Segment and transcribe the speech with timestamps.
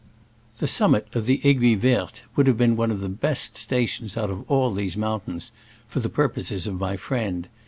[0.57, 4.31] The summit of the Aiguille Verte would have been one of the best stations out
[4.31, 5.51] of all these mountains
[5.87, 7.47] for the purposes of my friend.